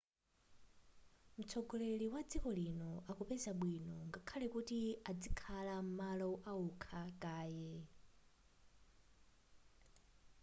[1.37, 4.77] mtsogoleri wa dziko lino akupeza bwino ngakhale kuti
[5.09, 7.73] adzikhala m'malo aokha kaye